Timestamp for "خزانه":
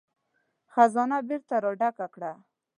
0.73-1.17